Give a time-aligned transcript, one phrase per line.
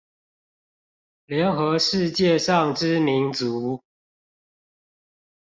[1.27, 3.83] 聯合世界上之民族